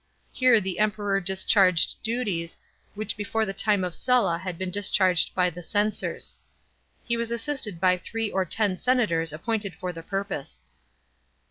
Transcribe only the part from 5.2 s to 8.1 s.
by the censors. He was assisted by